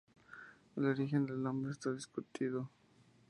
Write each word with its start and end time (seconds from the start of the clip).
El 0.77 0.85
origen 0.85 1.27
del 1.27 1.43
nombre 1.43 1.73
está 1.73 1.91
discutido. 1.93 2.71